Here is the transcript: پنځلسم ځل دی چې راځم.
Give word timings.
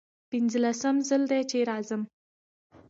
پنځلسم 0.29 0.95
ځل 1.07 1.23
دی 1.31 1.41
چې 1.51 1.57
راځم. 1.69 2.01